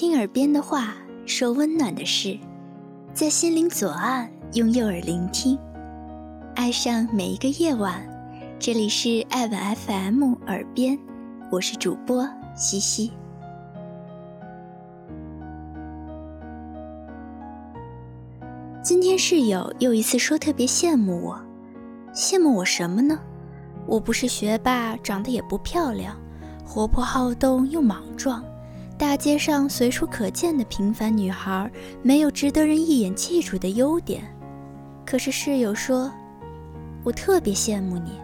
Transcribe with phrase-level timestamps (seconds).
[0.00, 0.94] 听耳边的话，
[1.26, 2.38] 说温暖的事，
[3.12, 5.58] 在心灵左岸用右耳聆听，
[6.54, 8.00] 爱上每一个夜晚。
[8.60, 10.96] 这里是爱晚 FM 耳边，
[11.50, 12.24] 我是主播
[12.54, 13.10] 西西。
[18.80, 21.40] 今天室友又一次说特别羡慕我，
[22.14, 23.18] 羡慕我什么呢？
[23.84, 26.16] 我不是学霸，长得也不漂亮，
[26.64, 28.44] 活泼好动又莽撞。
[28.98, 31.70] 大街上随处可见的平凡女孩，
[32.02, 34.24] 没有值得人一眼记住的优点。
[35.06, 36.10] 可是室友说，
[37.04, 38.20] 我特别羡慕你，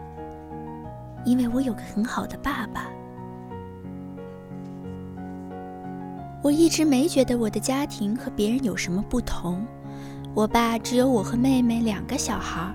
[1.25, 2.89] 因为我有个很好的爸爸。
[6.43, 9.65] 我一直没觉得我的家庭和别人有什么不同。
[10.35, 12.75] 我爸只有我和妹妹两个小孩，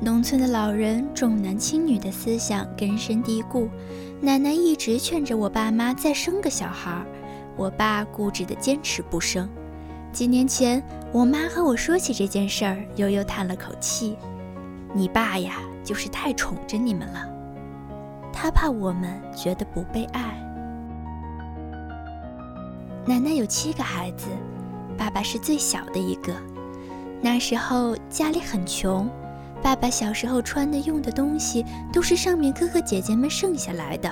[0.00, 3.68] 农村的老人重男轻女的思想根深蒂固，
[4.20, 7.06] 奶奶一直劝着我爸妈再生个小孩。
[7.56, 9.48] 我爸固执地坚持不生。
[10.12, 14.16] 几年前，我妈和我说起这件事儿，悠悠叹了口气
[14.94, 17.28] ：“你爸呀，就是太宠着你们了，
[18.32, 20.42] 他怕我们觉得不被爱。”
[23.04, 24.28] 奶奶有七个孩子，
[24.96, 26.32] 爸爸是最小的一个。
[27.20, 29.08] 那时候家里很穷，
[29.62, 34.10] 爸爸小时候穿的用的东西都是上面哥哥姐姐们剩下来的。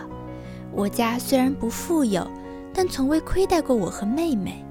[0.70, 2.26] 我家虽然不富有。
[2.74, 4.62] 但从未亏待过我和妹妹。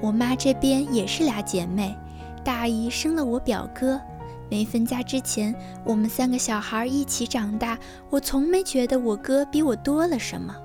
[0.00, 1.94] 我妈这边也是俩姐妹，
[2.42, 4.00] 大姨生了我表哥。
[4.48, 7.78] 没分家之前，我们三个小孩一起长大，
[8.08, 10.56] 我从没觉得我哥比我多了什么。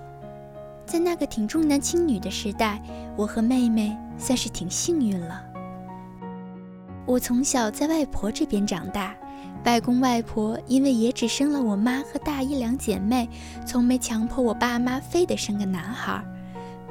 [0.86, 2.82] 在那个挺重男轻女的时代，
[3.16, 5.44] 我和妹妹算是挺幸运了。
[7.06, 9.14] 我从小在外婆这边长大，
[9.66, 13.30] 外公外婆因为也只生了我妈和大姨两姐妹，
[13.68, 16.24] 从没强迫我爸妈非得生个男孩。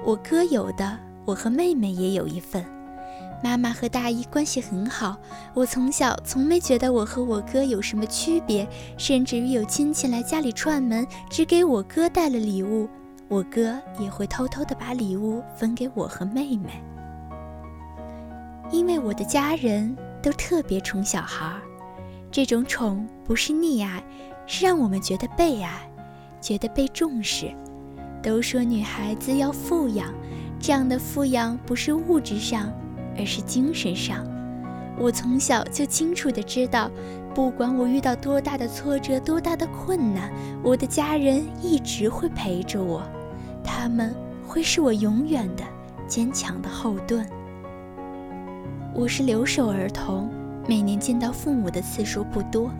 [0.05, 2.63] 我哥有的，我和妹妹也有一份。
[3.43, 5.17] 妈妈和大姨关系很好，
[5.55, 8.69] 我从小从没觉得我和我哥有什么区别，
[8.99, 12.87] 甚至于有亲戚来家里串门，只给我哥带了礼物，
[13.29, 16.83] 我哥也会偷偷的把礼物分给我和妹妹。
[18.71, 21.63] 因为我的家人都特别宠小孩儿，
[22.31, 24.03] 这种宠不是溺爱，
[24.47, 25.91] 是让我们觉得被爱，
[26.43, 27.51] 觉得被重视。
[28.25, 30.09] 都说女孩子要富养，
[30.59, 32.73] 这样的富养不是物质上，
[33.19, 34.27] 而是精神上。
[34.99, 36.91] 我从小就清楚的知道，
[37.35, 40.33] 不管我遇到多大的挫折、多大的困难，
[40.63, 43.03] 我的家人一直会陪着我，
[43.63, 44.15] 他们
[44.47, 45.63] 会是我永远的
[46.09, 47.29] 坚强的后盾。
[48.95, 50.31] 我是留守儿童，
[50.67, 52.71] 每年见到父母的次数不多。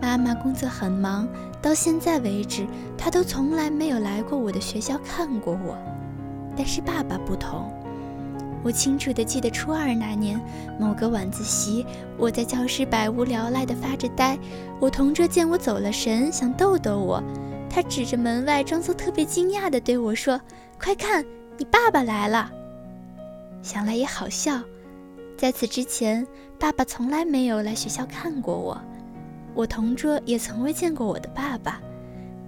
[0.00, 1.28] 妈妈工作很忙，
[1.60, 2.66] 到现在为止，
[2.96, 5.76] 她都从来没有来过我的学校看过我。
[6.56, 7.70] 但是爸爸不同，
[8.62, 10.40] 我清楚地记得初二那年
[10.78, 14.38] 某个晚自习，我在教室百无聊赖地发着呆。
[14.80, 17.22] 我同桌见我走了神，想逗逗我，
[17.68, 20.40] 他指着门外，装作特别惊讶地对我说
[20.80, 21.24] ：“快看，
[21.56, 22.50] 你爸爸来了。”
[23.62, 24.60] 想来也好笑，
[25.36, 26.26] 在此之前，
[26.58, 28.80] 爸爸从来没有来学校看过我。
[29.58, 31.80] 我同桌也从未见过我的爸爸，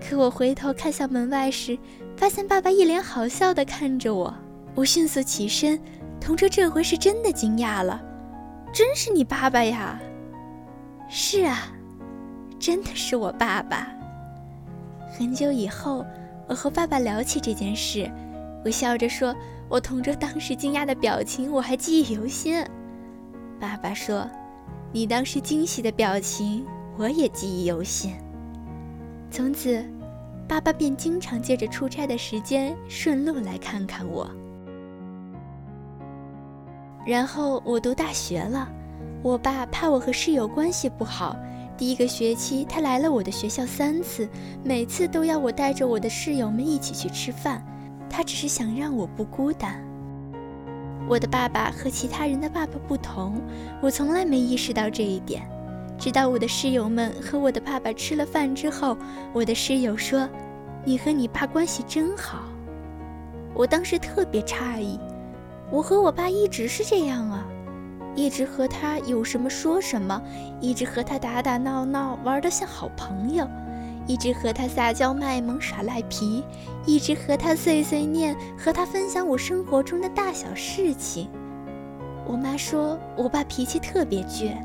[0.00, 1.76] 可我回头看向门外时，
[2.16, 4.32] 发现爸爸一脸好笑地看着我。
[4.76, 5.76] 我迅速起身，
[6.20, 8.00] 同桌这回是真的惊讶了
[8.72, 9.98] ：“真是你爸爸呀
[11.10, 11.72] ？”“是啊，
[12.60, 13.88] 真的是我爸爸。”
[15.18, 16.06] 很久以后，
[16.46, 18.08] 我和爸爸聊起这件事，
[18.64, 19.34] 我笑着说
[19.68, 22.64] ：“我同桌当时惊讶的表情，我还记忆犹新。”
[23.58, 24.30] 爸爸说
[24.94, 26.64] ：“你当时惊喜的表情。”
[27.00, 28.12] 我也记忆犹新。
[29.30, 29.82] 从此，
[30.46, 34.30] 爸爸便经常借着出差的时间顺路来看看我。
[37.06, 38.68] 然后我读大学了，
[39.22, 41.34] 我爸怕我和室友关系不好，
[41.74, 44.28] 第一个学期他来了我的学校三次，
[44.62, 47.64] 每次都要我带着我的室友们一起去吃饭，
[48.10, 49.82] 他只是想让我不孤单。
[51.08, 53.40] 我的爸爸和其他人的爸爸不同，
[53.80, 55.48] 我从来没意识到这一点。
[56.00, 58.96] 直到我的室友们和我的爸爸吃了饭之后，
[59.34, 60.26] 我的室友说
[60.82, 62.44] ：“你和你爸关系真好。”
[63.52, 64.98] 我当时特别诧异，
[65.70, 67.46] 我和我爸一直是这样啊，
[68.16, 70.18] 一直和他有什么说什么，
[70.58, 73.46] 一直和他打打闹闹，玩得像好朋友，
[74.06, 76.42] 一直和他撒娇卖萌耍赖皮，
[76.86, 81.28] 一直和他碎碎念，和他分享我生活中的大小事情。
[82.26, 84.56] 我妈说我爸脾气特别倔。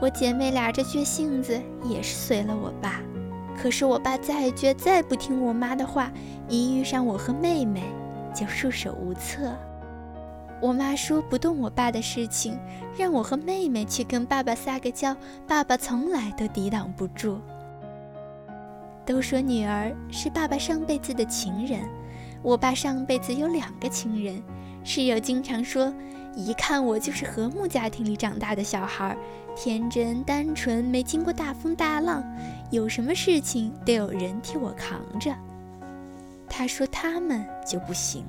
[0.00, 3.00] 我姐妹俩这倔性子也是随了我爸，
[3.60, 6.12] 可是我爸再倔再不听我妈的话，
[6.48, 7.82] 一遇上我和妹妹
[8.32, 9.52] 就束手无策。
[10.60, 12.56] 我妈说不动我爸的事情，
[12.96, 15.16] 让我和妹妹去跟爸爸撒个娇，
[15.46, 17.40] 爸爸从来都抵挡不住。
[19.04, 21.80] 都说女儿是爸爸上辈子的情人，
[22.42, 24.40] 我爸上辈子有两个情人。
[24.84, 25.92] 室友经常说，
[26.34, 29.16] 一看我就是和睦家庭里长大的小孩，
[29.56, 32.22] 天真单纯，没经过大风大浪，
[32.70, 35.34] 有什么事情都有人替我扛着。
[36.48, 38.24] 他说他们就不行。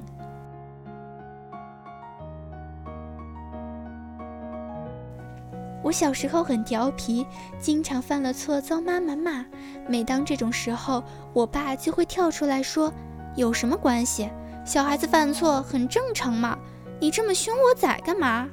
[5.81, 7.25] 我小时候很调皮，
[7.57, 9.45] 经常犯了错遭妈妈骂。
[9.87, 11.03] 每当这种时候，
[11.33, 12.93] 我爸就会跳出来说
[13.37, 14.29] ：“有什么关系？
[14.65, 16.57] 小孩子犯错很正常嘛，
[16.99, 18.47] 你这么凶我崽干嘛？”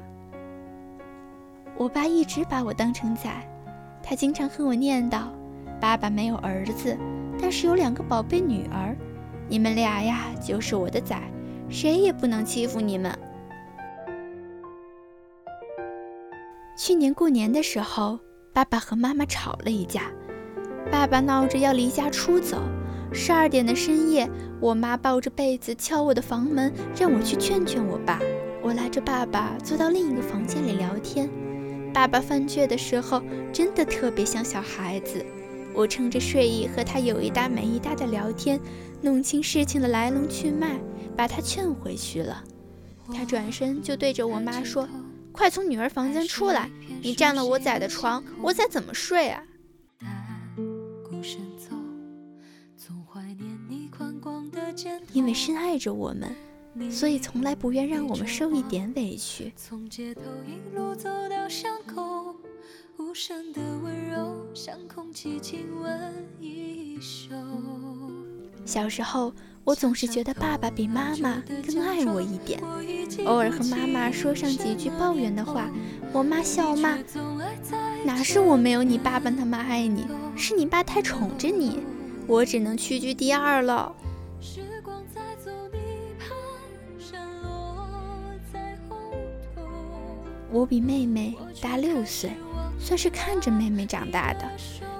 [1.77, 3.47] 我爸一直把我当成崽，
[4.03, 5.25] 他经常和我念叨
[5.81, 6.97] ：“爸爸没有儿子，
[7.41, 8.97] 但是有两个宝贝女儿，
[9.49, 11.21] 你们俩呀就是我的崽，
[11.69, 13.13] 谁也不能欺负你们。”
[16.79, 18.19] 去年过年的时候，
[18.53, 20.03] 爸爸和妈妈吵了一架，
[20.91, 22.63] 爸爸闹着要离家出走。
[23.13, 24.29] 十二点的深夜，
[24.61, 28.19] 我妈抱着被子敲我的房门，让我去劝劝我爸。
[28.67, 31.31] 我拉着爸爸坐到另一个房间里聊天。
[31.95, 33.23] 爸爸犯倔的时候，
[33.53, 35.25] 真的特别像小孩子。
[35.73, 38.59] 我趁着睡意和他有一搭没一搭的聊天，
[39.01, 40.81] 弄清事情的来龙去脉，
[41.17, 42.43] 把他劝回去了。
[43.15, 44.89] 他转身就对着我妈说。
[45.31, 46.69] 快从女儿房间出来！
[47.03, 49.41] 你占了我仔的床，我仔怎么睡啊？
[55.13, 56.35] 因为深爱着我们，
[56.91, 59.53] 所以从来不愿让我们受一点委屈。
[68.65, 69.33] 小时候。
[69.67, 72.63] 我总是觉得爸爸比妈妈更爱我一点，
[73.25, 75.69] 偶尔和妈妈说上几句抱怨的话，
[76.13, 76.97] 我妈笑骂
[78.07, 80.07] ：“哪是我没有你爸爸那么爱你，
[80.37, 81.81] 是你爸太宠着你，
[82.29, 83.93] 我只能屈居第二了。”
[90.51, 92.31] 我比妹妹大六岁，
[92.79, 94.49] 算是看着妹妹长大的。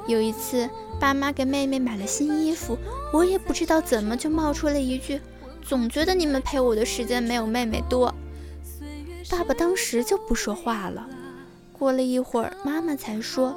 [0.07, 0.69] 有一次，
[1.01, 2.77] 爸妈给妹妹买了新衣服，
[3.13, 5.21] 我也不知道怎么就冒出了一句
[5.63, 8.15] ：“总觉得你们陪我的时间没有妹妹多。”
[9.31, 11.09] 爸爸当时就不说话了。
[11.73, 13.55] 过了一会儿，妈妈才说：“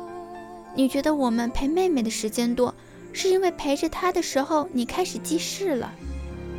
[0.76, 2.74] 你觉得我们陪妹妹的时间多，
[3.14, 5.92] 是因为陪着她的时候你开始记事了。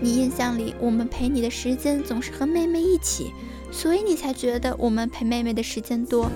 [0.00, 3.32] 你印象里我们陪你的时间总是和妹妹一起，
[3.70, 6.30] 所以你才觉得我们陪妹妹的时间多。”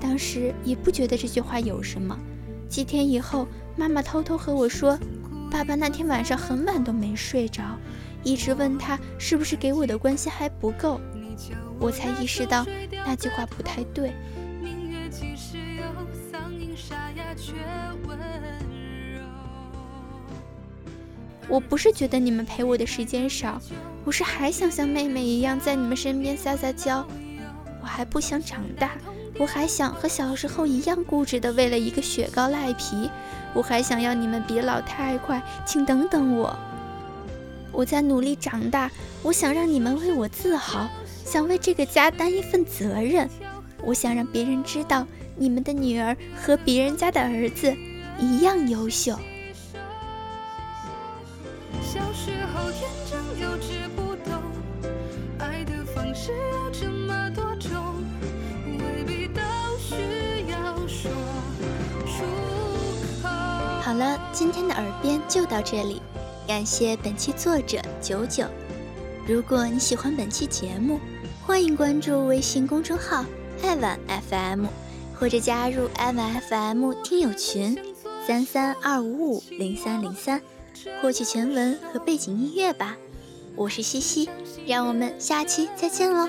[0.00, 2.18] 当时也不觉得这句话有什么。
[2.68, 3.46] 几天以后，
[3.76, 4.98] 妈妈偷偷和我说，
[5.50, 7.62] 爸爸那天晚上很晚都没睡着，
[8.22, 11.00] 一直问他是不是给我的关心还不够。
[11.78, 12.66] 我才意识到
[13.06, 14.12] 那句话不太对。
[21.50, 23.60] 我不是觉得你们陪我的时间少，
[24.04, 27.04] 我是还想像妹妹一样在你们身边撒撒娇。
[27.82, 28.92] 我还不想长大。
[29.38, 33.10] 我还想和小时候一样固执的为了一个雪糕赖皮，
[33.54, 36.54] 我还想要你们别老太快，请等等我。
[37.72, 38.90] 我在努力长大，
[39.22, 40.88] 我想让你们为我自豪，
[41.24, 43.28] 想为这个家担一份责任。
[43.82, 47.74] 我想让别人知道，你们的女儿和别人家的儿子
[48.18, 49.18] 一样优秀。
[51.82, 54.42] 小时候天真幼稚不懂，
[55.38, 58.04] 爱的方式有这么多种。
[58.66, 59.40] 未必都
[59.78, 59.94] 需
[60.48, 61.10] 要说
[62.06, 62.22] 出
[63.22, 63.28] 口
[63.82, 66.00] 好了，今天的耳边就到这里，
[66.46, 68.44] 感谢本期作者九九。
[69.26, 71.00] 如果你喜欢本期节目，
[71.46, 73.24] 欢迎关注微信公众号
[73.62, 73.98] 爱晚
[74.30, 74.66] FM，
[75.18, 77.76] 或者加入爱晚 FM 听友群
[78.26, 80.40] 三三二五五零三零三，
[81.00, 82.96] 获取全文和背景音乐吧。
[83.56, 84.28] 我是西西，
[84.66, 86.26] 让我们下期再见喽。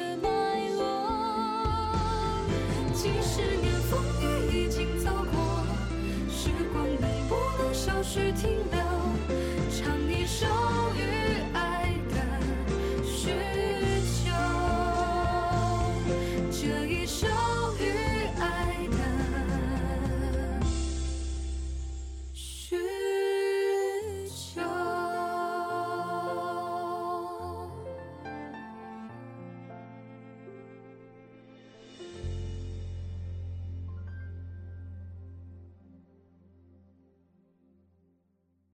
[6.29, 6.85] 时光
[7.29, 7.73] 不能
[8.33, 8.79] 停留，
[9.69, 10.80] 唱一首。